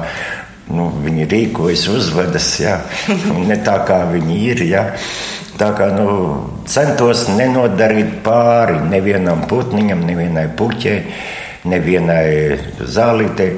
nu, 0.70 0.89
viņi 1.04 1.26
rīkojas, 1.32 1.88
uzvedas, 1.89 2.52
ja, 2.62 2.78
ne 3.50 3.58
tā, 3.65 3.80
kā 3.88 4.04
viņi 4.12 4.39
ir. 4.52 4.63
Ja. 4.70 4.86
Tā 5.60 5.74
kā 5.76 5.89
nu, 5.92 6.12
centos 6.70 7.26
nenodarīt 7.34 8.20
pāri 8.24 8.78
nevienam 8.92 9.42
putniņam, 9.50 10.06
nevienai 10.08 10.46
puķei, 10.56 11.00
nevienai 11.68 12.30
zālītei. 12.88 13.50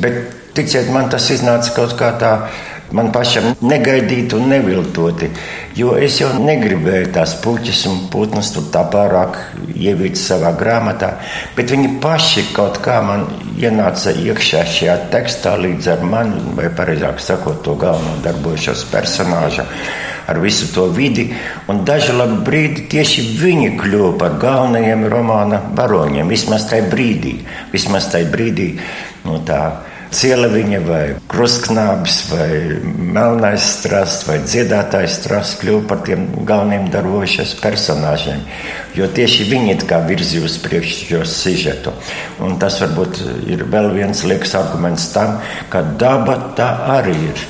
Bet, 0.00 0.38
ticiet 0.56 0.92
man, 0.92 1.10
tas 1.12 1.30
iznāca 1.34 1.74
kaut 1.76 1.96
kā 1.98 2.12
tā 2.20 2.34
man 2.92 3.10
pašam 3.12 3.52
negaidīti 3.64 4.36
un 4.36 4.50
neviltoti. 4.52 5.30
Jo 5.76 5.94
es 5.96 6.18
jau 6.20 6.30
negribēju 6.36 7.10
tās 7.14 7.34
puķis 7.42 7.84
un 7.88 8.00
putnus 8.12 8.52
tur 8.54 8.68
tā 8.72 8.84
pārāk 8.92 9.38
ievīt 9.72 10.18
savā 10.20 10.52
grāmatā, 10.58 11.14
bet 11.56 11.72
viņi 11.72 11.96
paši 12.02 12.46
kaut 12.56 12.80
kā 12.84 13.00
man 13.04 13.26
ienāca 13.56 14.12
iekšā 14.12 14.64
šajā 14.68 14.96
tekstā 15.12 15.56
līdz 15.60 15.92
ar 15.94 16.06
mani, 16.06 16.40
vai 16.58 16.68
pareizāk 16.76 17.20
sakot, 17.22 17.62
to 17.64 17.76
galveno 17.80 18.18
darbojušos 18.24 18.86
personāžu. 18.92 19.66
Ar 20.22 20.38
visu 20.38 20.68
to 20.70 20.84
vidi, 20.94 21.24
un 21.68 21.80
dažu 21.84 22.14
labu 22.14 22.36
brīdi 22.46 22.84
tieši 22.92 23.24
viņi 23.40 23.72
kļuva 23.80 24.12
par 24.20 24.36
galvenajiem 24.40 25.02
romāna 25.10 25.58
varoņiem. 25.74 26.30
Vismaz 26.30 26.68
tajā 26.70 26.86
brīdī, 26.92 27.32
vismaz 27.72 28.06
tajā 28.12 28.30
brīdī 28.30 28.68
no 29.26 29.40
tā 29.48 29.64
Cieleviņa 30.12 30.80
vai 30.84 31.02
krustknābis 31.32 32.18
vai 32.28 32.48
melnais 32.84 33.64
strasts 33.78 34.26
vai 34.28 34.38
dziedātājs 34.44 35.16
strasts 35.22 35.56
kļuva 35.62 35.86
par 35.88 36.02
tiem 36.06 36.26
galveniem 36.48 36.90
darbojušies 36.92 37.54
personāžiem. 37.62 38.42
Jo 38.98 39.08
tieši 39.08 39.48
viņi 39.48 39.72
it 39.76 39.86
kā 39.88 40.02
virzīja 40.04 40.44
uz 40.48 40.58
priekšu 40.60 41.08
šo 41.08 41.22
sižetu. 41.28 41.94
Un 42.44 42.58
tas 42.60 42.76
varbūt 42.84 43.22
ir 43.48 43.64
vēl 43.72 43.88
viens 43.96 44.22
liekas 44.28 44.52
arguments 44.60 45.08
tam, 45.14 45.38
ka 45.72 45.84
daba 46.00 46.36
tā 46.58 46.68
arī 46.98 47.16
ir. 47.30 47.48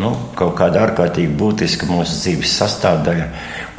Nu, 0.00 0.14
kaut 0.36 0.54
kāda 0.56 0.86
ārkārtīgi 0.86 1.34
būtiska 1.36 1.88
mūsu 1.88 2.16
dzīves 2.22 2.54
sastāvdaļa 2.60 3.26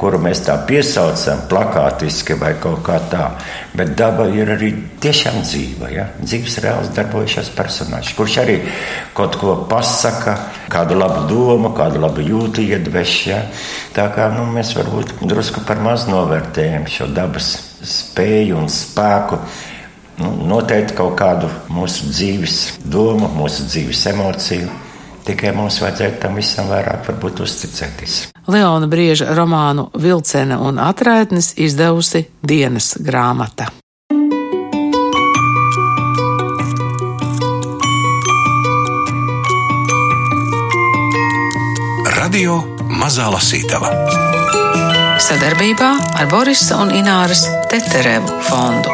kuru 0.04 0.18
mēs 0.20 0.42
tā 0.44 0.58
piesaucam, 0.68 1.46
plakātiski 1.48 2.36
vai 2.36 2.50
kaut 2.60 2.82
kā 2.84 2.98
tā. 3.08 3.30
Bet 3.72 3.94
daba 3.96 4.26
ir 4.28 4.50
arī 4.52 4.68
tiešām 5.00 5.38
dzīva, 5.40 5.88
ja? 5.94 6.04
dzīves 6.20 6.58
reāls 6.60 6.90
darbojušās 6.92 7.48
personāžs, 7.56 8.12
kurš 8.18 8.36
arī 8.42 8.58
kaut 9.16 9.38
ko 9.40 9.56
pasaka, 9.70 10.36
kādu 10.68 10.98
labu 11.00 11.24
domu, 11.30 11.72
kādu 11.76 12.04
labu 12.04 12.20
jūtu 12.20 12.66
iedveš. 12.66 13.16
Ja? 13.30 13.40
Tā 13.96 14.10
kā 14.12 14.28
nu, 14.36 14.44
mēs 14.52 14.74
varbūt 14.76 15.16
drusku 15.24 15.64
par 15.64 15.80
maz 15.80 16.04
novērtējam 16.10 16.84
šo 16.84 17.08
dabas 17.08 17.54
spēju 17.80 18.60
un 18.60 18.68
spēku. 18.68 19.40
Nu, 20.20 20.36
noteikti 20.52 21.00
kaut 21.00 21.16
kādu 21.18 21.48
mūsu 21.72 22.12
dzīves 22.12 22.58
domu, 22.84 23.32
mūsu 23.40 23.64
dzīves 23.72 24.04
emociju 24.12 24.83
Tikai 25.24 25.54
mums 25.56 25.80
vajadzētu 25.80 26.20
tam 26.20 26.36
visam 26.36 26.68
vairāk 26.68 27.08
uzticēties. 27.44 28.16
Leona 28.52 28.88
Brieža 28.90 29.32
romānu 29.34 29.88
Vilcene 29.96 30.58
un 30.60 30.78
atraitnis 30.78 31.54
izdevusi 31.56 32.26
dienas 32.42 32.94
grāmata. 33.00 33.70
Radio 42.20 42.60
Mazā 42.92 43.30
Lasītava 43.32 43.92
sadarbībā 45.24 45.90
ar 46.20 46.26
Borisa 46.28 46.76
un 46.82 46.90
Ināras 46.92 47.46
Teterevu 47.70 48.42
fondu. 48.44 48.92